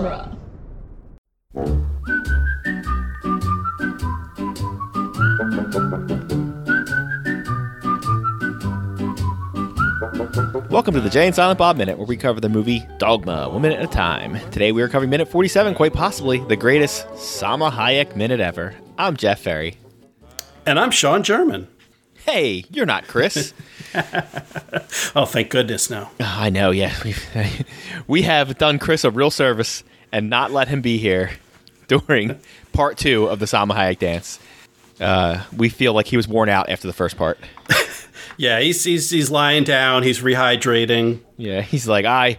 [0.00, 0.36] genre.
[10.70, 13.60] Welcome to the Jay and Silent Bob Minute, where we cover the movie Dogma, one
[13.60, 14.38] minute at a time.
[14.50, 18.74] Today we are covering minute 47, quite possibly the greatest Salma Hayek minute ever.
[18.96, 19.76] I'm Jeff Ferry.
[20.64, 21.68] And I'm Sean German.
[22.24, 23.52] Hey, you're not Chris.
[25.16, 26.08] Oh, thank goodness no.
[26.20, 26.94] Oh, I know, yeah.
[27.04, 27.64] We've,
[28.06, 29.82] we have done Chris a real service
[30.12, 31.30] and not let him be here
[31.88, 32.38] during
[32.72, 34.38] part two of the Salma Hayek dance.
[35.00, 37.38] Uh, we feel like he was worn out after the first part.
[38.40, 40.02] Yeah, he's, he's he's lying down.
[40.02, 41.20] He's rehydrating.
[41.36, 42.38] Yeah, he's like, I,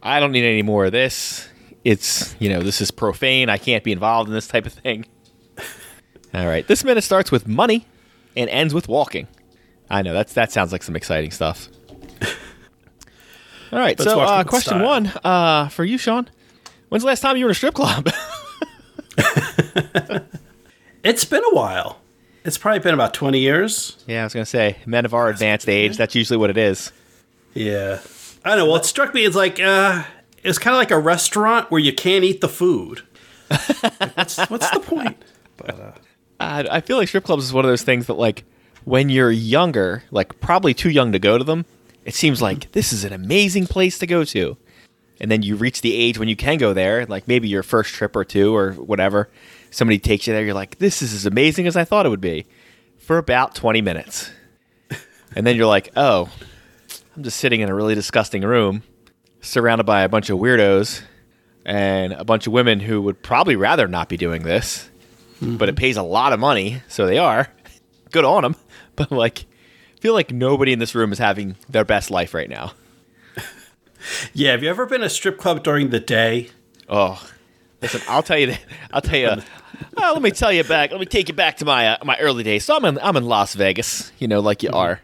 [0.00, 1.48] I don't need any more of this.
[1.82, 3.48] It's you know, this is profane.
[3.48, 5.04] I can't be involved in this type of thing.
[6.34, 7.86] All right, this minute starts with money
[8.36, 9.26] and ends with walking.
[9.90, 11.68] I know that's that sounds like some exciting stuff.
[13.72, 14.86] All right, Let's so uh, question style.
[14.86, 16.28] one uh, for you, Sean.
[16.92, 18.10] When's the last time you were in a strip club?
[21.04, 22.00] It's been a while.
[22.44, 23.96] It's probably been about 20 years.
[24.06, 25.96] yeah, I was gonna say men of our advanced age.
[25.96, 26.92] That's usually what it is.
[27.54, 27.98] Yeah.
[28.44, 28.66] I don't know.
[28.66, 30.04] Well, it struck me as like, uh,
[30.44, 33.02] it's kind of like a restaurant where you can't eat the food.
[33.50, 35.16] Like, what's, what's the point?
[35.56, 35.92] But, uh,
[36.38, 38.44] I, I feel like strip clubs is one of those things that like
[38.84, 41.64] when you're younger, like probably too young to go to them,
[42.04, 44.56] it seems like this is an amazing place to go to.
[45.20, 47.94] And then you reach the age when you can go there, like maybe your first
[47.94, 49.30] trip or two or whatever.
[49.70, 52.20] Somebody takes you there, you're like, this is as amazing as I thought it would
[52.20, 52.46] be
[52.98, 54.30] for about 20 minutes.
[55.34, 56.28] And then you're like, oh,
[57.16, 58.82] I'm just sitting in a really disgusting room
[59.40, 61.00] surrounded by a bunch of weirdos
[61.64, 64.90] and a bunch of women who would probably rather not be doing this
[65.42, 65.56] mm-hmm.
[65.56, 67.48] but it pays a lot of money, so they are.
[68.10, 68.56] Good on them.
[68.94, 69.46] But like,
[69.96, 72.72] I feel like nobody in this room is having their best life right now.
[74.32, 74.52] Yeah.
[74.52, 76.50] Have you ever been a strip club during the day?
[76.88, 77.22] Oh,
[77.80, 78.48] listen, I'll tell you.
[78.48, 78.60] that-
[78.92, 79.28] I'll tell you.
[79.96, 80.90] Uh, let me tell you back.
[80.90, 82.64] Let me take you back to my uh, my early days.
[82.64, 84.12] So I'm in I'm in Las Vegas.
[84.18, 85.00] You know, like you are.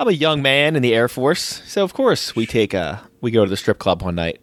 [0.00, 3.30] I'm a young man in the Air Force, so of course we take a we
[3.30, 4.40] go to the strip club one night.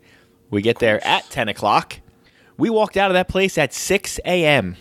[0.50, 2.00] We get there at ten o'clock.
[2.58, 4.76] We walked out of that place at six a.m.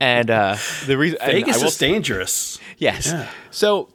[0.00, 2.58] And uh, the reason Vegas is dangerous.
[2.78, 3.06] Yes.
[3.08, 3.28] Yeah.
[3.52, 3.88] So,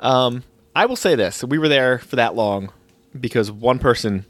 [0.00, 0.42] um,
[0.74, 2.72] I will say this: we were there for that long
[3.18, 4.24] because one person.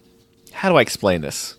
[0.52, 1.56] How do I explain this?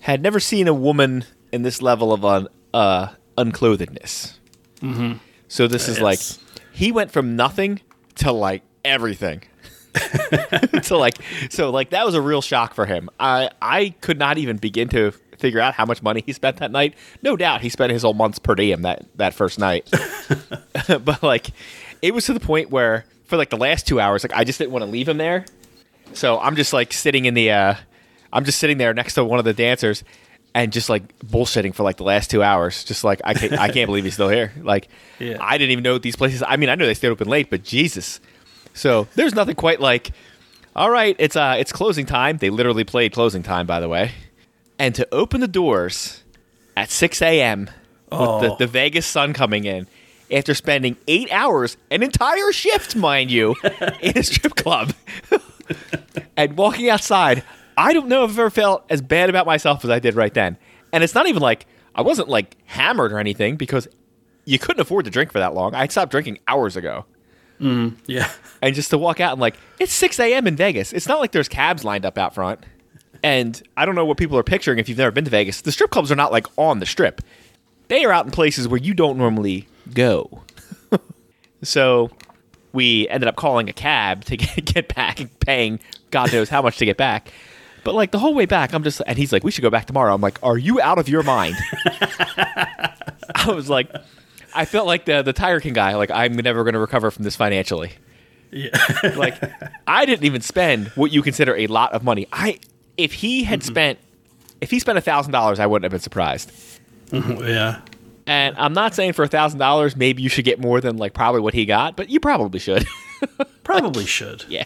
[0.00, 4.36] Had never seen a woman in this level of un, uh, unclothedness.
[4.80, 5.14] Mm-hmm.
[5.48, 6.20] So this is like
[6.72, 7.80] he went from nothing
[8.16, 9.42] to like everything.
[10.82, 11.16] to like
[11.48, 13.08] so like that was a real shock for him.
[13.18, 16.70] I I could not even begin to figure out how much money he spent that
[16.70, 16.94] night.
[17.22, 19.88] No doubt he spent his whole month's per diem that that first night.
[21.04, 21.48] but like
[22.02, 24.58] it was to the point where for like the last two hours like i just
[24.58, 25.44] didn't want to leave him there
[26.12, 27.74] so i'm just like sitting in the uh
[28.32, 30.02] i'm just sitting there next to one of the dancers
[30.54, 32.82] and just like bullshitting for like the last two hours.
[32.84, 34.52] Just like i can't i can't believe he's still here.
[34.62, 35.36] Like Yeah.
[35.40, 37.62] i didn't even know these places i mean i know they stayed open late but
[37.62, 38.20] jesus.
[38.72, 40.12] So there's nothing quite like
[40.74, 42.38] all right it's uh it's closing time.
[42.38, 44.12] They literally played closing time by the way.
[44.78, 46.22] And to open the doors
[46.76, 47.70] at 6 a.m with
[48.10, 48.56] the, Oh.
[48.58, 49.86] the Vegas sun coming in
[50.32, 53.54] after spending eight hours, an entire shift, mind you,
[54.00, 54.92] in a strip club,
[56.36, 57.42] and walking outside.
[57.76, 60.32] I don't know if I've ever felt as bad about myself as I did right
[60.32, 60.56] then.
[60.92, 63.88] And it's not even like I wasn't like hammered or anything because
[64.44, 65.74] you couldn't afford to drink for that long.
[65.74, 67.04] I stopped drinking hours ago.
[67.60, 68.30] Mm, yeah.
[68.62, 70.46] And just to walk out and like, it's 6 a.m.
[70.46, 70.92] in Vegas.
[70.92, 72.60] It's not like there's cabs lined up out front.
[73.22, 75.62] And I don't know what people are picturing if you've never been to Vegas.
[75.62, 77.22] The strip clubs are not like on the strip,
[77.88, 80.42] they are out in places where you don't normally go.
[81.62, 82.10] so
[82.76, 86.62] we ended up calling a cab to get, get back and paying God knows how
[86.62, 87.32] much to get back.
[87.82, 89.86] But like the whole way back, I'm just, and he's like, we should go back
[89.86, 90.14] tomorrow.
[90.14, 91.56] I'm like, are you out of your mind?
[93.34, 93.90] I was like,
[94.54, 95.94] I felt like the the Tiger King guy.
[95.94, 97.92] Like I'm never going to recover from this financially.
[98.50, 98.70] Yeah.
[99.16, 99.40] Like
[99.86, 102.26] I didn't even spend what you consider a lot of money.
[102.32, 102.58] I
[102.96, 103.66] if he had mm-hmm.
[103.66, 103.98] spent
[104.60, 106.50] if he spent a thousand dollars, I wouldn't have been surprised.
[107.10, 107.44] Mm-hmm.
[107.46, 107.80] yeah.
[108.26, 111.14] And I'm not saying for a thousand dollars, maybe you should get more than like
[111.14, 112.86] probably what he got, but you probably should.
[113.64, 114.44] Probably should.
[114.48, 114.64] yeah.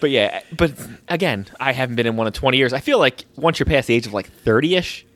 [0.00, 0.72] But yeah, but
[1.08, 2.72] again, I haven't been in one in 20 years.
[2.72, 5.06] I feel like once you're past the age of like 30 ish,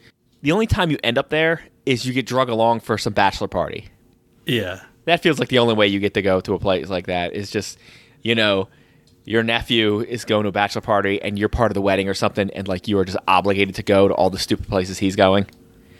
[0.41, 3.47] the only time you end up there is you get drug along for some bachelor
[3.47, 3.89] party.
[4.47, 4.81] Yeah.
[5.05, 7.33] that feels like the only way you get to go to a place like that
[7.33, 7.79] is just
[8.23, 8.69] you know
[9.25, 12.15] your nephew is going to a bachelor party and you're part of the wedding or
[12.15, 15.15] something and like you are just obligated to go to all the stupid places he's
[15.15, 15.45] going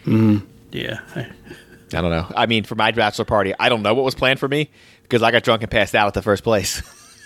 [0.05, 0.39] mm-hmm.
[0.73, 1.01] Yeah.
[1.15, 4.41] i don't know i mean for my bachelor party i don't know what was planned
[4.41, 4.71] for me
[5.03, 6.83] because i got drunk and passed out at the first place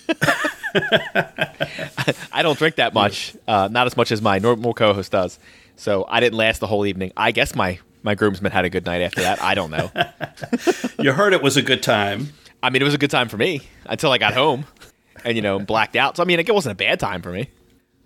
[2.33, 5.39] I don't drink that much, uh, not as much as my normal co-host does.
[5.77, 7.13] So I didn't last the whole evening.
[7.17, 9.43] I guess my my groomsmen had a good night after that.
[9.43, 9.91] I don't know.
[10.99, 12.31] You heard it was a good time.
[12.63, 14.65] I mean, it was a good time for me until I got home
[15.25, 16.17] and you know blacked out.
[16.17, 17.51] So I mean, it wasn't a bad time for me.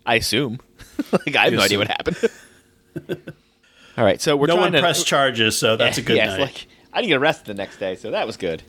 [0.05, 0.59] I assume.
[1.13, 3.37] like I have no idea what happened.
[4.00, 6.29] All right, so we're No trying one to pressed charges, so that's a good yeah,
[6.29, 6.41] night.
[6.41, 8.62] like I didn't get arrested the next day, so that was good.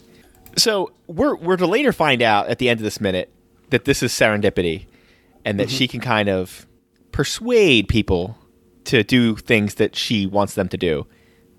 [0.58, 3.32] So we're we're to later find out at the end of this minute
[3.70, 4.88] that this is serendipity,
[5.46, 5.78] and that mm-hmm.
[5.78, 6.68] she can kind of
[7.14, 8.38] persuade people
[8.84, 11.08] to do things that she wants them to do,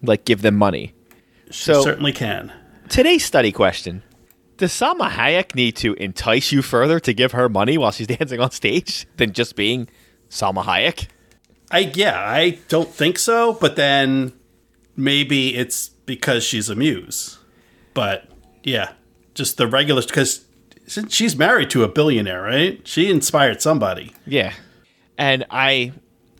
[0.02, 0.92] like give them money.
[1.50, 2.52] So Certainly can.
[2.90, 4.02] today's study question:
[4.58, 8.38] Does Salma Hayek need to entice you further to give her money while she's dancing
[8.38, 9.88] on stage than just being
[10.28, 11.08] Salma Hayek?
[11.72, 14.32] I yeah, I don't think so, but then
[14.96, 17.38] maybe it's because she's a muse.
[17.94, 18.28] But
[18.62, 18.92] yeah,
[19.34, 20.44] just the regular because
[21.08, 22.86] she's married to a billionaire, right?
[22.86, 24.14] She inspired somebody.
[24.26, 24.52] Yeah.
[25.18, 25.92] And I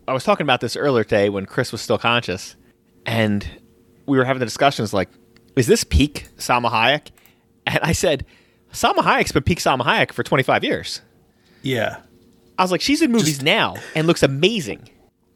[0.07, 2.55] I was talking about this earlier today when Chris was still conscious
[3.05, 3.47] and
[4.05, 5.09] we were having the discussions like,
[5.55, 7.07] is this peak Salma Hayek?
[7.65, 8.25] And I said,
[8.73, 11.01] Salma Hayek's been peak Salma Hayek for 25 years.
[11.61, 12.01] Yeah.
[12.57, 14.89] I was like, she's in movies now and looks amazing.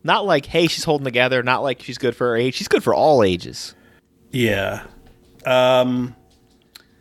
[0.04, 1.44] Not like, hey, she's holding together.
[1.44, 2.56] Not like she's good for her age.
[2.56, 3.76] She's good for all ages.
[4.32, 4.84] Yeah.
[5.46, 6.16] Um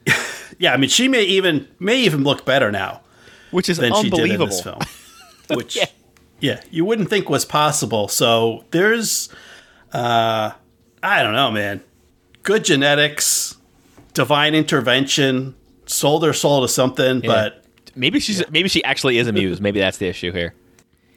[0.59, 3.03] Yeah, I mean she may even may even look better now
[3.51, 4.47] Which is than she did in unbelievable.
[4.47, 4.79] this film.
[5.59, 5.87] Which Yeah.
[6.41, 8.09] yeah, you wouldn't think was possible.
[8.09, 9.29] So there's
[9.93, 10.53] uh
[11.03, 11.83] I don't know, man.
[12.43, 13.57] Good genetics,
[14.15, 15.55] divine intervention,
[15.87, 17.63] sold her soul to something, but
[17.99, 19.61] Maybe she's maybe she actually is a muse.
[19.61, 20.55] Maybe that's the issue here.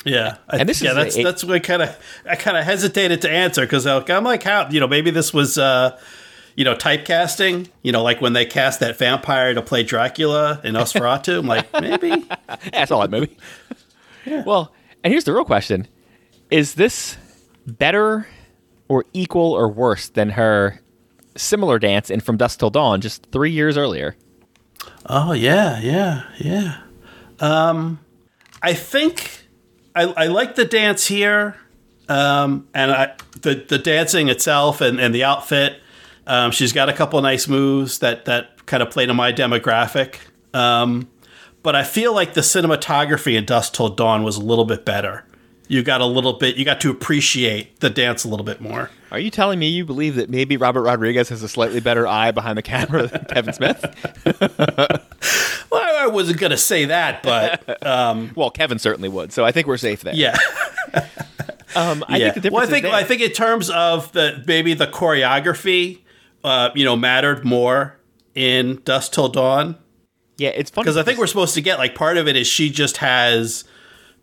[0.06, 3.22] Yeah, And this yeah, is that's a- that's what kind of I kind of hesitated
[3.24, 6.00] to answer because I'm like, how you know, maybe this was uh,
[6.56, 10.74] you know typecasting, you know, like when they cast that vampire to play Dracula in
[10.76, 11.40] Nosferatu.
[11.40, 12.26] I'm like, maybe
[12.72, 13.36] That's all that movie.
[14.46, 14.74] Well,
[15.04, 15.88] and here's the real question:
[16.52, 17.18] Is this
[17.66, 18.28] better,
[18.88, 20.80] or equal, or worse than her
[21.36, 24.16] similar dance in From Dusk Till Dawn just three years earlier?
[25.06, 26.82] Oh yeah, yeah, yeah.
[27.40, 28.00] Um,
[28.62, 29.39] I think
[30.00, 31.58] I, I like the dance here,
[32.08, 35.82] um, and I the the dancing itself and, and the outfit.
[36.26, 40.16] Um, she's got a couple nice moves that that kind of play to my demographic.
[40.54, 41.10] Um,
[41.64, 45.26] but I feel like the cinematography in Dusk Till Dawn was a little bit better.
[45.68, 46.56] You got a little bit.
[46.56, 48.90] You got to appreciate the dance a little bit more.
[49.12, 52.32] Are you telling me you believe that maybe Robert Rodriguez has a slightly better eye
[52.32, 53.84] behind the camera than Kevin Smith?
[56.10, 57.80] Wasn't gonna say that, but
[58.36, 59.32] Well, Kevin certainly would.
[59.34, 60.16] So I think we're safe there.
[60.16, 60.38] yeah.
[61.76, 62.32] Um, I yeah.
[62.32, 62.84] think the well, I think.
[62.88, 66.00] I think in terms of the maybe the choreography,
[66.44, 67.96] uh, you know, mattered more
[68.34, 69.78] in Dusk Till Dawn
[70.40, 72.48] yeah, it's funny because I think we're supposed to get like part of it is
[72.48, 73.66] she just has,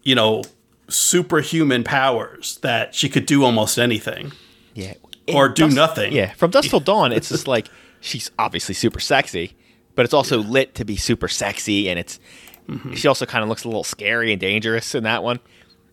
[0.03, 0.43] you know,
[0.89, 4.33] superhuman powers that she could do almost anything.
[4.75, 4.95] yeah,
[5.33, 6.13] or do nothing.
[6.13, 7.69] Yeah, from Dusk Till Dawn, it's just like
[8.01, 9.57] she's obviously super sexy,
[9.97, 12.21] but it's also lit to be super sexy, and it's
[12.69, 12.95] Mm-hmm.
[12.95, 15.39] she also kind of looks a little scary and dangerous in that one.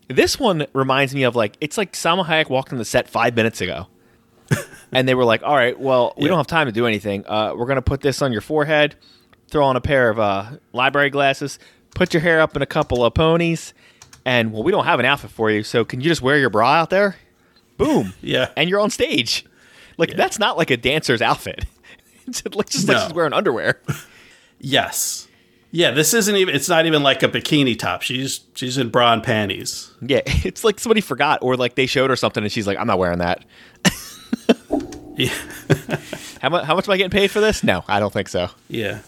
[0.08, 3.36] This one reminds me of like it's like Salma Hayek walked on the set five
[3.36, 3.86] minutes ago,
[4.92, 6.30] and they were like, "All right, well, we Yeah.
[6.30, 7.24] don't have time to do anything.
[7.28, 8.96] Uh, we're gonna put this on your forehead,
[9.50, 11.60] throw on a pair of uh, library glasses,
[11.94, 13.72] put your hair up in a couple of ponies,
[14.24, 16.50] and well, we don't have an outfit for you, so can you just wear your
[16.50, 17.14] bra out there?
[17.76, 18.50] Boom, Yeah.
[18.56, 19.44] and you're on stage.
[19.96, 21.66] Like that's not like a dancer's outfit.
[22.28, 23.80] It's like- just like she's wearing underwear.
[24.60, 25.28] Yes.
[25.70, 28.02] Yeah, this isn't even it's not even like a bikini top.
[28.02, 29.90] She's she's in bra and panties.
[30.00, 32.86] Yeah, it's like somebody forgot, or like they showed her something, and she's like, "I'm
[32.86, 33.44] not wearing that."
[35.16, 35.32] Yeah.
[36.40, 36.64] How much?
[36.64, 37.62] How much am I getting paid for this?
[37.64, 38.50] No, I don't think so.
[38.68, 39.00] Yeah.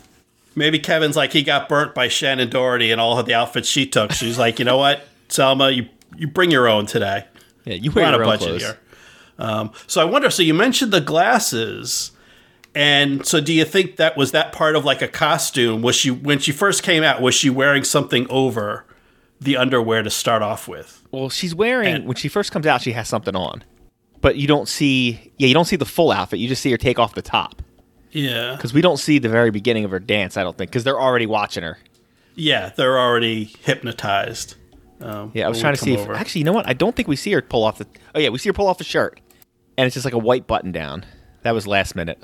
[0.55, 3.87] Maybe Kevin's like he got burnt by Shannen Doherty and all of the outfits she
[3.87, 4.13] took.
[4.13, 7.27] She's like, you know what, Selma, you you bring your own today.
[7.65, 8.63] Yeah, you We're wear on a own budget clothes.
[8.63, 8.79] here.
[9.39, 10.31] Um, so I wonder.
[10.31, 12.11] So you mentioned the glasses,
[12.77, 15.83] and so do you think that was that part of like a costume?
[15.83, 17.21] Was she when she first came out?
[17.23, 18.85] Was she wearing something over
[19.41, 21.03] the underwear to start off with?
[21.11, 23.65] Well, she's wearing And- when she first comes out, she has something on,
[24.21, 25.33] but you don't see.
[25.39, 26.39] Yeah, you don't see the full outfit.
[26.39, 27.63] You just see her take off the top
[28.13, 30.37] Yeah, because we don't see the very beginning of her dance.
[30.37, 31.79] I don't think because they're already watching her.
[32.35, 34.55] yeah, they're already hypnotized.
[35.01, 36.67] Um, Yeah, I was trying to see if actually, you know what?
[36.69, 37.87] I don't think we see her pull off the.
[38.15, 39.21] Oh yeah, we see her pull off the shirt,
[39.79, 41.05] and it's just like a white button down.
[41.43, 42.19] That was last minute.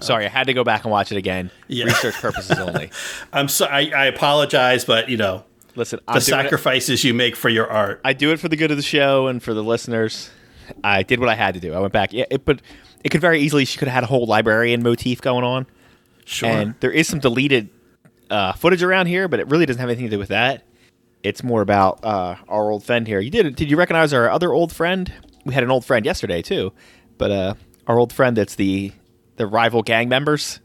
[0.00, 1.50] Sorry, I had to go back and watch it again.
[1.68, 1.84] Yeah.
[1.86, 2.90] Research purposes only.
[3.32, 7.14] I'm so I, I apologize, but you know Listen, the I'm doing it- sacrifices you
[7.14, 8.00] make for your art.
[8.04, 10.30] I do it for the good of the show and for the listeners.
[10.82, 11.72] I did what I had to do.
[11.74, 12.12] I went back.
[12.12, 12.60] Yeah, it, but
[13.04, 13.64] it could very easily.
[13.64, 15.66] She could have had a whole librarian motif going on,
[16.24, 16.48] Sure.
[16.48, 17.68] and there is some deleted
[18.30, 20.64] uh, footage around here, but it really doesn't have anything to do with that.
[21.22, 23.20] It's more about uh, our old friend here.
[23.20, 25.12] You did did you recognize our other old friend?
[25.44, 26.72] We had an old friend yesterday too,
[27.16, 27.54] but uh,
[27.86, 28.92] our old friend that's the
[29.36, 30.60] the rival gang members.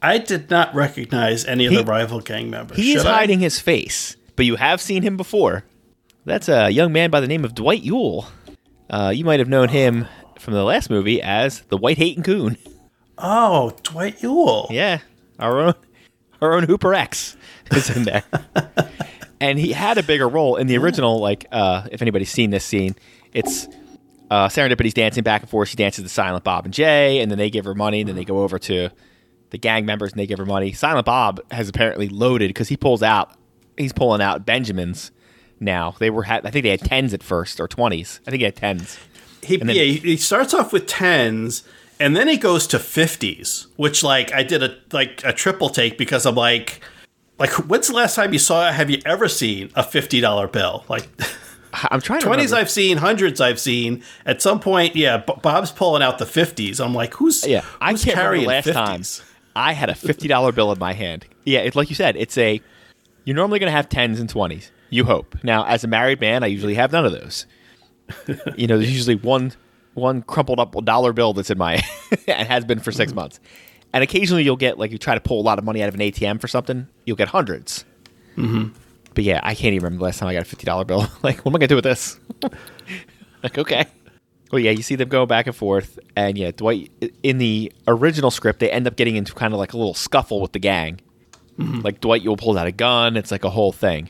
[0.00, 2.76] I did not recognize any of He- the rival gang members.
[2.76, 3.12] He is I?
[3.18, 5.64] hiding his face, but you have seen him before.
[6.24, 8.28] That's a young man by the name of Dwight Ewell.
[8.90, 10.06] Uh, you might have known him
[10.38, 12.56] from the last movie as the White Hating Coon.
[13.16, 14.68] Oh, Dwight Ewell.
[14.70, 14.98] Yeah,
[15.38, 15.74] our own,
[16.40, 17.36] our own Hooper X
[17.72, 18.22] is in there,
[19.40, 21.18] and he had a bigger role in the original.
[21.18, 22.94] Like, uh, if anybody's seen this scene,
[23.32, 23.66] it's
[24.30, 25.68] uh, Serendipity's dancing back and forth.
[25.68, 28.16] She dances to Silent Bob and Jay, and then they give her money, and then
[28.16, 28.90] they go over to
[29.50, 30.72] the gang members and they give her money.
[30.72, 33.32] Silent Bob has apparently loaded because he pulls out,
[33.76, 35.10] he's pulling out Benjamins
[35.60, 35.94] now.
[35.98, 38.20] They were, I think they had tens at first or twenties.
[38.26, 38.98] I think he had tens.
[39.42, 41.62] He, then- yeah, he, starts off with tens,
[41.98, 45.96] and then he goes to fifties, which like I did a like a triple take
[45.96, 46.80] because I'm like,
[47.38, 48.70] like when's the last time you saw?
[48.70, 50.84] Have you ever seen a fifty dollar bill?
[50.88, 51.08] Like
[51.72, 52.52] I'm trying to twenties.
[52.52, 54.02] I've seen hundreds, I've seen.
[54.26, 56.80] At some point, yeah, Bob's pulling out the fifties.
[56.80, 58.72] I'm like, who's Yeah, I who's can't carrying the last 50s?
[58.72, 59.02] time
[59.56, 61.26] I had a fifty dollar bill in my hand.
[61.44, 62.60] Yeah, it's like you said, it's a.
[63.24, 64.70] You're normally going to have tens and twenties.
[64.90, 65.36] You hope.
[65.44, 67.44] Now, as a married man, I usually have none of those.
[68.56, 69.52] you know, there's usually one
[69.94, 71.82] one crumpled up dollar bill that's in my
[72.28, 72.96] and has been for Mm-hmm.
[72.96, 73.40] six months.
[73.92, 75.94] And occasionally, you'll get like you try to pull a lot of money out of
[75.94, 77.84] an ATM for something, you'll get 100s
[78.36, 78.68] Mm-hmm.
[79.18, 81.00] But yeah, I can't even remember the last time I got a fifty dollar bill.
[81.24, 82.20] like, what am I going to do with this?
[83.42, 83.84] like, okay.
[84.52, 86.92] Well, yeah, you see them go back and forth, and yeah, Dwight
[87.24, 90.40] in the original script they end up getting into kind of like a little scuffle
[90.40, 91.00] with the gang.
[91.58, 93.16] Like Dwight Ewell pull out a gun.
[93.16, 94.08] It's like a whole thing.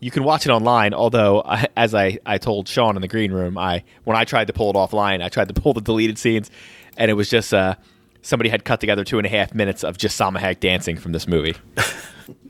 [0.00, 0.94] You can watch it online.
[0.94, 4.48] Although, I, as I, I told Sean in the green room, I when I tried
[4.48, 6.50] to pull it offline, I tried to pull the deleted scenes,
[6.96, 7.76] and it was just uh,
[8.22, 11.12] somebody had cut together two and a half minutes of just Salma Hayek dancing from
[11.12, 11.54] this movie.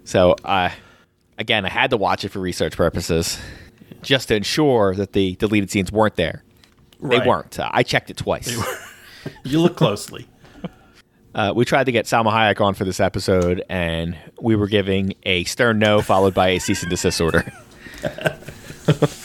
[0.05, 0.71] so, uh,
[1.41, 3.39] again, I had to watch it for research purposes,
[4.03, 6.45] just to ensure that the deleted scenes weren't there.
[7.01, 7.59] They weren't.
[7.59, 8.57] Uh, I checked it twice.
[9.45, 10.27] You look closely.
[11.35, 15.13] Uh, we tried to get Salma Hayek on for this episode, and we were giving
[15.25, 17.45] a stern no, followed by a cease and desist order.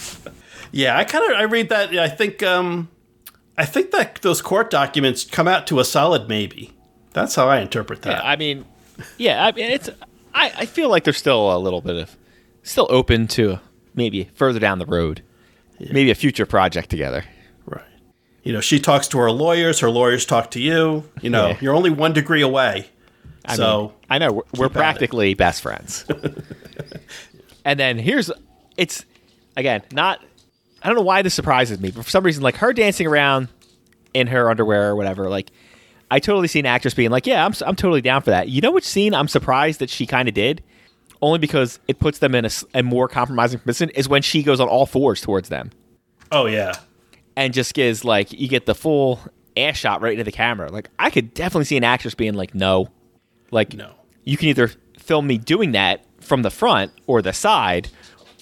[0.76, 1.96] Yeah, I kind of I read that.
[1.98, 2.90] I think um,
[3.58, 6.74] I think that those court documents come out to a solid maybe.
[7.14, 8.26] That's how I interpret that.
[8.26, 8.66] I mean,
[9.18, 9.90] yeah, I mean, it's.
[10.36, 12.16] I, I feel like there's still a little bit of,
[12.62, 13.60] still open to
[13.96, 15.22] maybe further down the road,
[15.80, 17.24] maybe a future project together.
[17.66, 17.82] right.
[18.44, 19.80] You know, she talks to her lawyers.
[19.80, 21.10] Her lawyers talk to you.
[21.22, 21.58] You know, Yeah.
[21.62, 22.88] you're only one degree away.
[23.46, 24.74] I so mean, I know we're, we're at it.
[24.74, 26.06] practically best friends.
[27.66, 28.32] and then here's
[28.78, 29.06] it's
[29.56, 30.22] again not
[30.82, 33.48] I don't know why this surprises me, but for some reason like her dancing around
[34.14, 35.52] in her underwear or whatever like
[36.12, 38.62] I totally see an actress being like, "Yeah, I'm I'm totally down for that." You
[38.62, 40.64] know which scene I'm surprised that she kind of did?
[41.22, 44.68] Only because it puts them in a more compromising position is when she goes on
[44.68, 45.72] all fours towards them
[46.32, 46.74] oh yeah,
[47.36, 49.20] and just gives like you get the full
[49.58, 50.72] ass shot right into the camera.
[50.72, 52.90] Like I could definitely see an actress being like, "No."
[53.52, 53.94] Like no.
[54.24, 57.90] you can either film me doing that from the front or the side,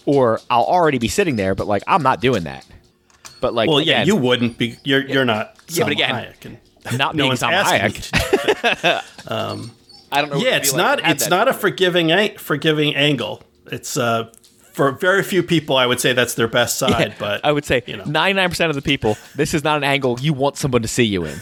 [0.06, 2.66] or I'll already be sitting there, but like I'm not doing that.
[3.42, 4.78] But like, Well, yeah, you wouldn't be.
[4.84, 5.60] You're you're not.
[5.68, 6.58] Yeah, but again, Hayek, and
[6.98, 9.04] not no being one's Salma asking Hayek.
[9.26, 9.70] you.
[10.12, 10.38] I don't know.
[10.38, 11.12] yeah, it's be like not.
[11.12, 13.42] It's not a forgiving a- forgiving angle.
[13.72, 14.32] It's uh
[14.74, 15.76] for very few people.
[15.78, 17.16] I would say that's their best side.
[17.20, 20.58] but I would say 99% of the people, this is not an angle you want
[20.58, 21.40] someone to see you in.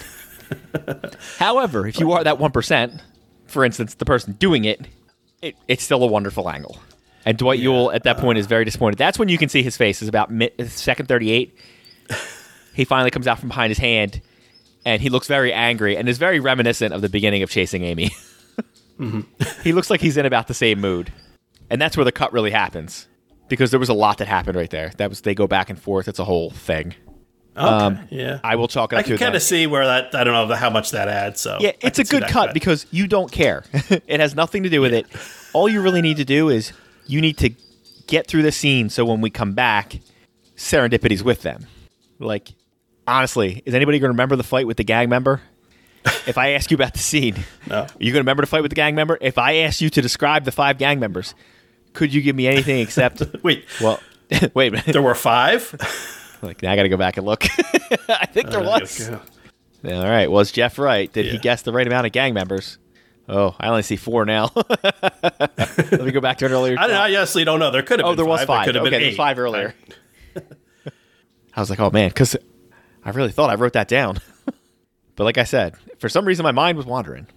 [1.38, 3.02] However, if you are that 1%,
[3.48, 4.86] for instance, the person doing it,
[5.42, 6.78] it it's still a wonderful angle.
[7.26, 8.98] And Dwight Ewell at that point is very disappointed.
[8.98, 11.56] That's when you can see his face is about mid, second 38.
[12.74, 14.22] he finally comes out from behind his hand
[14.86, 18.12] and he looks very angry and is very reminiscent of the beginning of Chasing Amy.
[19.64, 21.12] He looks like he's in about the same mood.
[21.70, 23.08] And that's where the cut really happens
[23.50, 24.92] because there was a lot that happened right there.
[24.98, 26.08] That was they go back and forth.
[26.08, 26.94] It's a whole thing.
[27.58, 30.14] okay, yeah, um, I will chalk it up I can kind of see where that.
[30.14, 31.42] I don't know how much that adds.
[31.42, 33.64] So Yeah, it's a good that cut because you don't care.
[33.74, 35.08] it has nothing to do with it.
[35.54, 36.72] All you really need to do is
[37.08, 37.52] you need to
[38.08, 40.00] get through the scene so when we come back,
[40.56, 41.66] Serendipity's with them.
[42.20, 42.50] Like,
[43.08, 45.42] honestly, is anybody going to remember the fight with the gang member?
[46.26, 47.36] if I ask you about the scene,
[47.68, 47.82] No.
[47.82, 49.18] are you going to remember the fight with the gang member?
[49.22, 51.36] If I ask you to describe the five gang members,
[51.94, 54.00] could you give me anything except, Wait, well,
[54.54, 54.86] wait a minute.
[54.94, 55.76] there were five.
[56.44, 57.46] Like, now I got to go back and look.
[58.10, 59.12] I think there uh, was.
[59.12, 59.22] All
[60.10, 60.26] right.
[60.26, 61.14] Was Jeff right?
[61.14, 62.80] Did he guess the right amount of gang members?
[63.30, 64.50] Oh, I only see four now.
[64.56, 66.78] Let me go back to an earlier.
[66.80, 67.70] I, don't, I honestly don't know.
[67.70, 68.08] There could have.
[68.08, 68.48] oh, been there was five.
[68.48, 68.66] five.
[68.66, 69.76] There could have okay, been there was five earlier.
[71.56, 72.36] I was like, oh man, because
[73.04, 74.20] I really thought I wrote that down.
[75.16, 77.28] but like I said, for some reason my mind was wandering.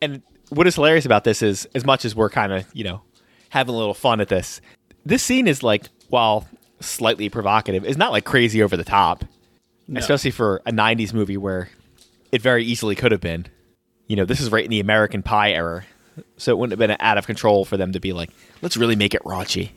[0.00, 3.02] And what is hilarious about this is, as much as we're kind of you know
[3.50, 4.60] having a little fun at this,
[5.04, 6.46] this scene is like, while
[6.80, 9.24] slightly provocative, is not like crazy over the top,
[9.94, 11.68] especially for a '90s movie where
[12.32, 13.46] it very easily could have been.
[14.08, 15.84] You know, this is right in the American Pie era,
[16.36, 18.96] so it wouldn't have been out of control for them to be like, let's really
[18.96, 19.70] make it raunchy.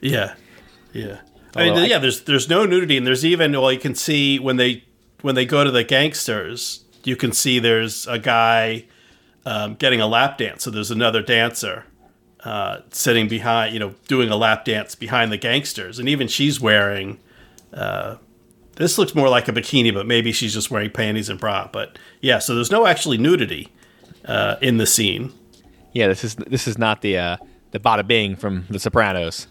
[0.00, 0.34] Yeah,
[0.92, 1.20] yeah.
[1.56, 1.98] I mean, I- yeah.
[1.98, 4.84] There's there's no nudity, and there's even well, you can see when they
[5.20, 8.84] when they go to the gangsters, you can see there's a guy
[9.46, 10.64] um, getting a lap dance.
[10.64, 11.84] So there's another dancer
[12.44, 16.60] uh, sitting behind, you know, doing a lap dance behind the gangsters, and even she's
[16.60, 17.18] wearing.
[17.72, 18.16] Uh,
[18.76, 21.68] this looks more like a bikini, but maybe she's just wearing panties and bra.
[21.70, 23.68] But yeah, so there's no actually nudity
[24.24, 25.32] uh, in the scene.
[25.92, 27.36] Yeah, this is this is not the uh,
[27.72, 29.46] the Bada Bing from The Sopranos.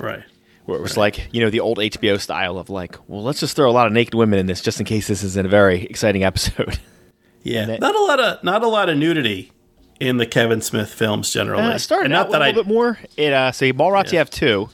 [0.00, 0.22] Right.
[0.64, 3.54] Where it was like you know the old HBO style of like, well, let's just
[3.56, 5.48] throw a lot of naked women in this just in case this is in a
[5.48, 6.78] very exciting episode.
[7.46, 9.52] Yeah, it- not a lot of not a lot of nudity
[10.00, 11.62] in the Kevin Smith films generally.
[11.62, 12.98] Uh, starting And out with a little bit more.
[13.18, 14.70] It uh, so Mallrats you have two.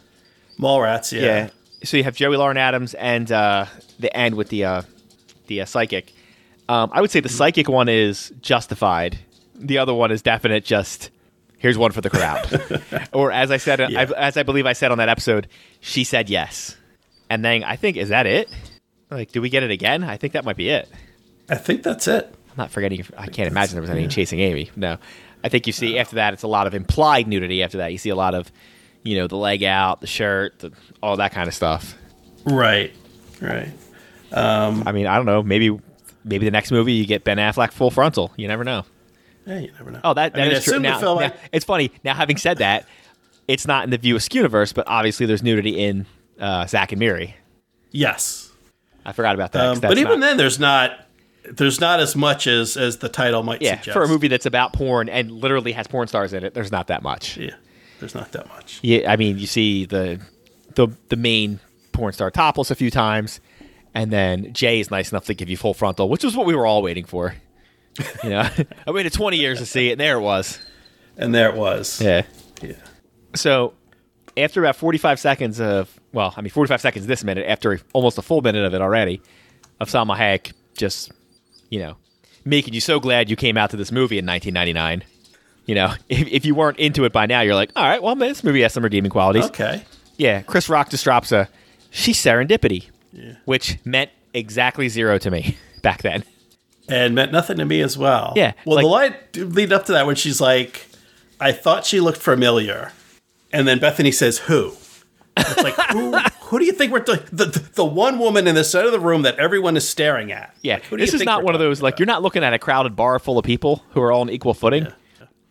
[0.58, 1.20] Mallrats, yeah.
[1.22, 1.50] Yeah.
[1.82, 3.66] So you have Joey Lauren Adams and uh,
[3.98, 4.82] the end with the uh,
[5.48, 6.12] the uh, psychic.
[6.68, 9.18] Um, I would say the psychic one is justified.
[9.56, 10.64] The other one is definite.
[10.64, 11.10] Just
[11.60, 13.08] here's one for the crowd.
[13.12, 14.00] or as I said, Yeah.
[14.00, 15.46] I, as I believe I said on that episode,
[15.80, 16.76] she said yes,
[17.30, 18.50] and then I think is that it?
[19.10, 20.02] Like, do we get it again?
[20.02, 20.88] I think that might be it.
[21.48, 22.32] I think that's it.
[22.50, 23.04] I'm not forgetting.
[23.16, 24.70] I can't imagine there was any chasing Amy.
[24.74, 24.98] No,
[25.44, 27.62] I think you see after that, it's a lot of implied nudity.
[27.62, 28.50] After that, you see a lot of,
[29.04, 31.96] you know, the leg out, the shirt, the, all that kind of stuff.
[32.44, 32.92] Right,
[33.40, 33.68] right.
[34.32, 35.42] Um, I mean, I don't know.
[35.42, 35.76] Maybe,
[36.24, 38.32] maybe the next movie you get Ben Affleck full frontal.
[38.36, 38.84] You never know.
[39.46, 40.00] Yeah, you never know.
[40.04, 40.74] Oh, that, I mean, is true.
[40.74, 41.90] the Now, film- it's funny.
[42.04, 42.86] Now, having said that,
[43.48, 46.06] it's not in the View Askew universe, but obviously there's nudity in
[46.38, 47.34] uh, Zack and Miri.
[47.90, 48.50] yes,
[49.04, 49.66] I forgot about that.
[49.66, 51.06] um, but even not- then, there's not
[51.52, 53.94] there's not as much as as the title might yeah, suggest.
[53.94, 56.88] for a movie that's about porn and literally has porn stars in it, there's not
[56.88, 57.38] that much.
[57.38, 57.54] Yeah,
[57.98, 58.78] there's not that much.
[58.82, 60.20] Yeah, I mean, you see the
[60.74, 61.58] the the main
[61.92, 63.40] porn star topless a few times,
[63.94, 66.54] and then Jay is nice enough to give you full frontal, which is what we
[66.54, 67.34] were all waiting for.
[68.24, 68.48] You know,
[68.86, 70.58] I waited 20 years to see it, and there it was.
[71.16, 72.00] And there it was.
[72.00, 72.22] Yeah.
[72.62, 72.72] Yeah.
[73.34, 73.74] So
[74.36, 78.22] after about 45 seconds of, well, I mean, 45 seconds this minute, after almost a
[78.22, 79.20] full minute of it already,
[79.78, 81.12] of Salma Hayek just,
[81.68, 81.96] you know,
[82.44, 85.04] making you so glad you came out to this movie in 1999.
[85.66, 88.14] You know, if, if you weren't into it by now, you're like, all right, well,
[88.16, 89.44] this movie has some redeeming qualities.
[89.46, 89.84] Okay.
[90.16, 91.48] Yeah, Chris Rock just drops a,
[91.90, 92.88] she's serendipity,
[93.46, 96.24] which meant exactly zero to me back then.
[96.90, 98.32] And meant nothing to me as well.
[98.36, 100.86] Yeah, Well, like- the line lead up to that when she's like,
[101.40, 102.92] "I thought she looked familiar,"
[103.52, 104.72] and then Bethany says, "Who?"
[105.36, 106.16] It's like who?
[106.50, 107.44] Who do you think we're the, the
[107.76, 110.52] the one woman in the center of the room that everyone is staring at?
[110.62, 112.42] Yeah, Like, who do you this is not one of those like you're not looking
[112.42, 114.88] at a crowded bar full of people who are all on equal footing.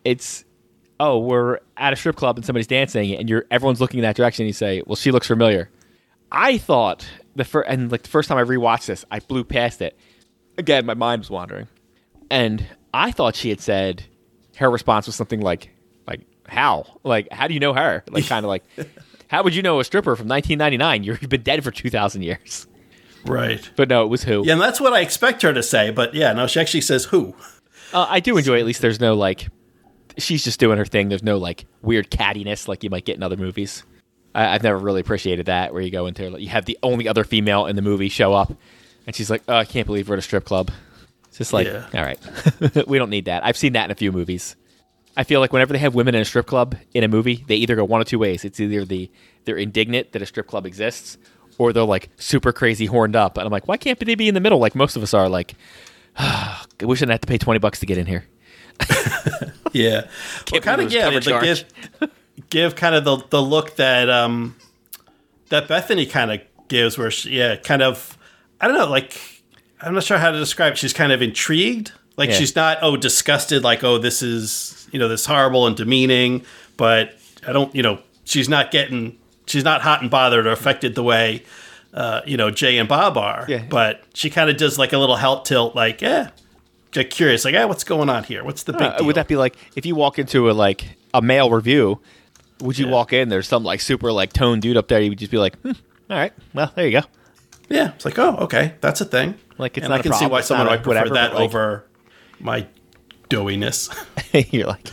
[0.04, 0.44] It's
[1.00, 4.14] oh, we're at a strip club and somebody's dancing, and you're everyone's looking in that
[4.14, 4.42] direction.
[4.42, 5.70] And you say, "Well, she looks familiar."
[6.30, 9.80] I thought the first and like the first time I rewatched this, I blew past
[9.80, 9.98] it.
[10.60, 11.68] Again, my mind was wandering,
[12.30, 14.04] and I thought she had said
[14.56, 15.70] her response was something like,
[16.06, 16.84] "Like how?
[17.02, 18.04] Like how do you know her?
[18.10, 18.64] Like kind of like."
[19.28, 21.04] How would you know a stripper from 1999?
[21.04, 22.66] You've been dead for 2,000 years.
[23.24, 23.70] right.
[23.76, 24.44] But no, it was who.
[24.44, 25.92] Yeah, and that's what I expect her to say.
[25.92, 27.36] But yeah, no, she actually says who.
[27.92, 29.46] Uh, I do enjoy at least there's no like
[30.18, 31.08] she's just doing her thing.
[31.10, 33.84] There's no like weird cattiness like you might get in other movies.
[34.34, 37.06] I, I've never really appreciated that where you go into like, you have the only
[37.06, 38.52] other female in the movie show up
[39.06, 40.70] and she's like, "Oh, I can't believe we're at a strip club."
[41.28, 41.86] It's just like, Yeah.
[41.94, 43.44] all right, we don't need that.
[43.44, 44.56] I've seen that in a few movies.
[45.16, 47.56] I feel like whenever they have women in a strip club in a movie, they
[47.56, 48.44] either go one of two ways.
[48.44, 49.10] It's either the
[49.44, 51.18] they're indignant that a strip club exists,
[51.58, 53.36] or they're like super crazy horned up.
[53.38, 55.28] And I'm like, why can't they be in the middle like most of us are?
[55.28, 55.54] Like,
[56.16, 58.24] I wish I didn't have to pay twenty bucks to get in here.
[59.72, 60.08] Yeah,
[60.50, 61.64] well, kind of yeah, cover to give
[62.50, 64.56] give kind of the the look that um
[65.48, 68.18] that Bethany kind of gives, where she, yeah, kind of
[68.60, 69.16] I don't know, like
[69.80, 70.72] I'm not sure how to describe.
[70.74, 70.78] it.
[70.78, 72.36] She's kind of intrigued, like Yeah.
[72.36, 76.44] she's not oh disgusted, like oh this is you know this horrible and demeaning,
[76.76, 77.14] but
[77.46, 81.02] I don't you know she's not getting she's not hot and bothered or affected the
[81.02, 81.42] way.
[81.92, 83.64] Uh, you know, Jay and Bob are, Yeah.
[83.68, 86.30] but she kind of does like a little help tilt, like, yeah,
[86.92, 88.44] just curious, like, yeah, what's going on here?
[88.44, 89.06] What's the big Uh, deal?
[89.06, 91.98] would that be like if you walk into a like a male review?
[92.60, 93.28] Would you walk in?
[93.28, 95.00] There's some like super like toned dude up there.
[95.00, 95.72] You would just be like, hmm,
[96.10, 97.06] all right, well there you go.
[97.70, 99.36] Yeah, it's like, oh, okay, that's a thing.
[99.56, 101.86] Like, it's and not I can see why someone might prefer that like- over
[102.38, 102.66] my
[103.30, 103.88] doughiness.
[104.52, 104.88] You're like,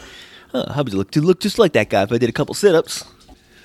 [0.53, 1.11] oh, how would you look?
[1.11, 3.03] To look just like that guy if I did a couple sit ups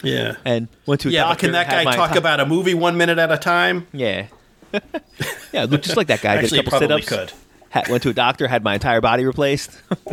[0.02, 1.24] yeah, and went to a yeah.
[1.24, 3.86] Doctor can that guy talk top- about a movie one minute at a time?
[3.92, 4.26] Yeah,
[5.52, 6.36] yeah, look just like that guy.
[6.36, 7.32] Actually, did a couple probably sit ups.
[7.32, 7.38] could.
[7.70, 9.70] Ha- went to a doctor, had my entire body replaced.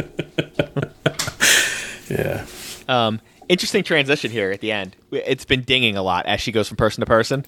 [2.10, 2.46] Yeah.
[2.88, 4.96] Um, interesting transition here at the end.
[5.12, 7.46] It's been dinging a lot as she goes from person to person,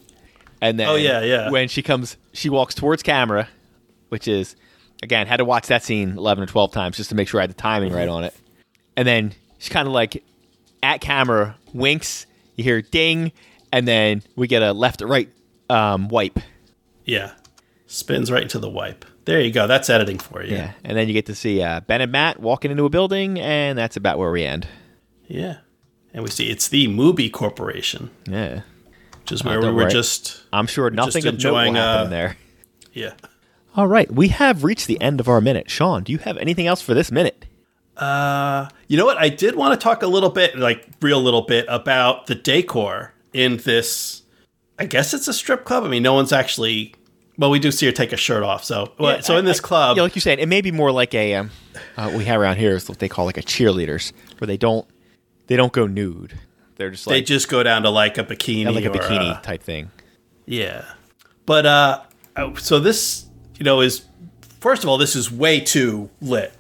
[0.61, 1.49] and then Oh, yeah, yeah.
[1.49, 3.47] when she comes, she walks towards camera,
[4.09, 4.55] which is
[5.03, 7.43] again had to watch that scene eleven or twelve times just to make sure I
[7.43, 8.33] had the timing right on it,
[8.95, 10.23] and then she's kind of like
[10.83, 12.25] at camera winks.
[12.55, 13.31] You hear ding,
[13.71, 15.29] and then we get a left to right
[15.69, 16.39] um, wipe.
[17.05, 17.31] Yeah.
[17.87, 19.03] Spins right into the wipe.
[19.25, 19.67] There you go.
[19.67, 20.55] That's editing for you.
[20.55, 23.39] Yeah, and then you get to see uh, Ben and Matt walking into a building,
[23.39, 24.67] and that's about where we end.
[25.27, 25.57] Yeah.
[26.13, 28.61] And we see it's the Mooby Corporation, Yeah,
[29.21, 29.91] which is where we don't were worry.
[29.91, 30.43] just.
[30.53, 32.37] I'm sure nothing of note will happen uh, there.
[32.93, 33.13] Yeah.
[33.75, 35.69] All right, we have reached the end of our minute.
[35.69, 37.45] Sean, do you have anything else for this minute?
[37.95, 39.17] Uh, you know what?
[39.17, 43.13] I did want to talk a little bit, like real little bit, about the decor
[43.33, 44.23] in this.
[44.79, 45.83] I guess it's a strip club.
[45.83, 46.95] I mean, no one's actually.
[47.37, 48.63] Well, we do see her take a shirt off.
[48.63, 50.61] So, well, Yeah, so I- in this I- club, yeah, like you said, it may
[50.61, 51.51] be more like a um,
[51.95, 54.85] uh, we have around here is what they call like a cheerleaders, where they don't
[55.47, 56.37] they don't go nude.
[56.75, 59.37] They're just they just go down to like a bikini, yeah, like a or, bikini
[59.37, 59.91] uh, type thing.
[60.45, 60.85] Yeah.
[61.45, 62.01] But uh
[62.37, 63.25] oh, so this,
[63.57, 64.05] you know, is
[64.59, 66.53] first of all this is way too lit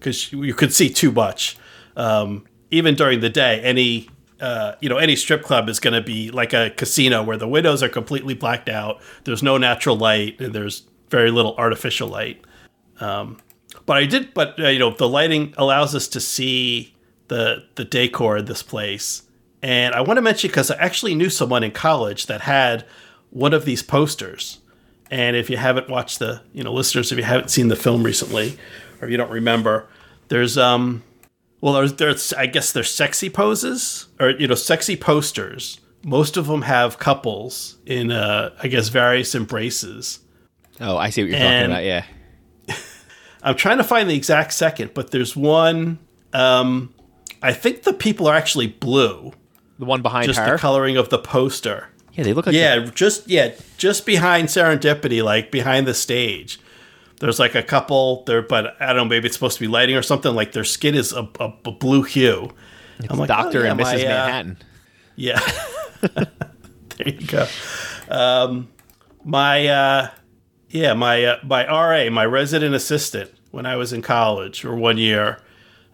[0.00, 1.56] cuz you could see too much.
[1.96, 4.08] Um even during the day any
[4.40, 7.46] uh, you know, any strip club is going to be like a casino where the
[7.46, 9.00] windows are completely blacked out.
[9.24, 12.42] There's no natural light, and there's very little artificial light.
[13.00, 13.38] Um,
[13.86, 16.94] but I did, but uh, you know, the lighting allows us to see
[17.28, 19.22] the the decor of this place.
[19.62, 22.86] And I want to mention because I actually knew someone in college that had
[23.30, 24.58] one of these posters.
[25.10, 28.02] And if you haven't watched the, you know, listeners, if you haven't seen the film
[28.02, 28.56] recently,
[29.00, 29.86] or if you don't remember,
[30.28, 31.02] there's um,
[31.60, 35.80] well, there's there's I guess there's sexy poses or you know sexy posters.
[36.04, 40.20] Most of them have couples in uh, I guess various embraces.
[40.80, 41.84] Oh, I see what you're And- talking about.
[42.68, 42.76] Yeah,
[43.42, 45.98] I'm trying to find the exact second, but there's one.
[46.32, 46.94] Um,
[47.42, 49.32] I think the people are actually blue,
[49.80, 50.52] the one behind just her.
[50.52, 51.88] the coloring of the poster.
[52.12, 56.60] yeah, they look like Yeah, just yeah, just behind Serendipity, like behind the stage.
[57.18, 59.04] There's like a couple there, but I don't know.
[59.06, 60.34] Maybe it's supposed to be lighting or something.
[60.34, 62.50] Like their skin is a, a, a blue hue.
[63.08, 63.84] I'm like, Doctor oh, yeah, and Mrs.
[63.84, 64.58] my, uh, Manhattan.
[65.16, 65.40] Yeah.
[66.14, 67.46] there you go.
[68.08, 68.68] Um,
[69.24, 70.10] my uh,
[70.68, 74.98] yeah, my uh, my RA, my resident assistant, when I was in college or one
[74.98, 75.40] year,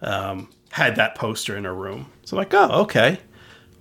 [0.01, 2.11] um, had that poster in her room.
[2.25, 3.19] So I'm like, oh, okay.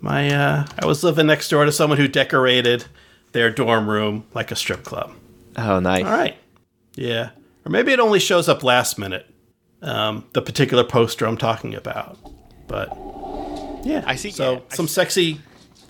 [0.00, 2.84] My uh, I was living next door to someone who decorated
[3.32, 5.12] their dorm room like a strip club.
[5.56, 6.04] Oh, nice.
[6.04, 6.36] All right.
[6.94, 7.30] Yeah.
[7.64, 9.26] Or maybe it only shows up last minute.
[9.82, 12.18] Um, the particular poster I'm talking about.
[12.66, 12.88] But
[13.84, 14.02] yeah.
[14.06, 15.40] I see- So yeah, I some see- sexy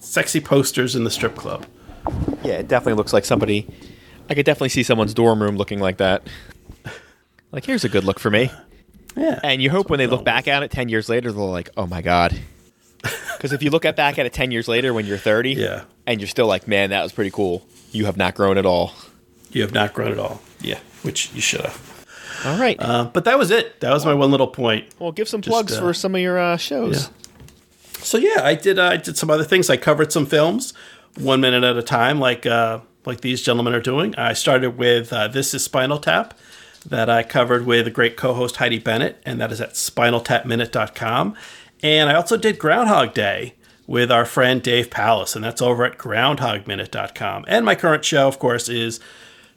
[0.00, 1.66] sexy posters in the strip club.
[2.44, 3.66] Yeah, it definitely looks like somebody.
[4.30, 6.26] I could definitely see someone's dorm room looking like that.
[7.52, 8.50] Like, here's a good look for me.
[9.16, 9.40] Yeah.
[9.42, 11.86] And you hope when they look back at it 10 years later, they're like, oh
[11.86, 12.38] my God.
[13.36, 15.84] Because if you look at back at it 10 years later when you're 30 Yeah.
[16.06, 18.92] and you're still like, man, that was pretty cool, you have not grown at all.
[19.50, 20.40] You have not grown at all.
[20.60, 20.78] Yeah.
[21.02, 22.06] Which you should have.
[22.44, 22.76] All right.
[22.78, 23.80] Uh, but that was it.
[23.80, 24.86] That was my one little point.
[24.98, 27.04] well, give some just, plugs uh, for some of your uh, shows.
[27.04, 27.08] Yeah.
[28.02, 28.78] So yeah, I did.
[28.78, 29.70] Uh, I did some other things.
[29.70, 30.74] I covered some films,
[31.18, 34.14] one minute at a time, like uh, like these gentlemen are doing.
[34.16, 36.34] I started with uh, "This Is Spinal Tap,"
[36.84, 41.34] that I covered with a great co-host Heidi Bennett, and that is at SpinalTapMinute.com.
[41.82, 43.54] And I also did Groundhog Day
[43.86, 47.44] with our friend Dave Pallas, and that's over at GroundhogMinute.com.
[47.46, 48.98] And my current show, of course, is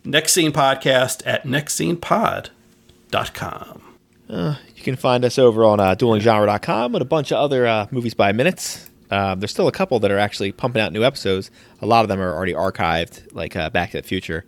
[0.03, 3.81] Next Scene Podcast at NextScenePod.com.
[4.29, 8.13] You can find us over on uh, duelinggenre.com with a bunch of other uh, movies
[8.13, 8.87] by minutes.
[9.11, 11.49] Um, there's still a couple that are actually pumping out new episodes.
[11.81, 14.45] A lot of them are already archived, like uh, Back to the Future.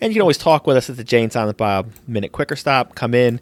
[0.00, 2.56] And you can always talk with us at the Jay and Silent Bob Minute Quicker
[2.56, 2.96] Stop.
[2.96, 3.40] Come in,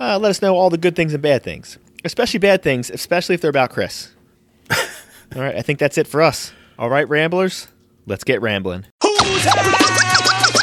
[0.00, 3.34] uh, let us know all the good things and bad things, especially bad things, especially
[3.34, 4.12] if they're about Chris.
[4.70, 6.52] all right, I think that's it for us.
[6.78, 7.68] All right, Ramblers,
[8.06, 8.86] let's get rambling.
[9.02, 9.90] Who's house?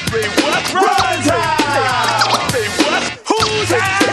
[0.07, 0.73] Say what?
[0.73, 2.49] Run time.
[2.49, 3.03] Say what?
[3.27, 4.05] Who's house?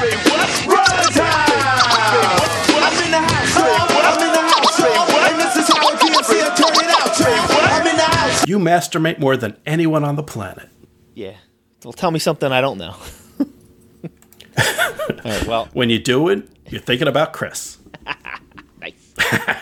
[0.00, 0.50] Say what?
[0.66, 1.52] Run time.
[2.82, 3.56] I'm in the house.
[3.56, 4.80] I'm in the house.
[5.30, 7.20] And this is how a DMC turn it out.
[7.70, 8.48] I'm in the house.
[8.48, 10.68] You masturbate more than anyone on the planet.
[11.14, 11.36] Yeah.
[11.84, 12.96] Well, tell me something I don't know.
[15.24, 17.78] right, well, When you do it, you're thinking about Chris.
[18.80, 19.14] nice.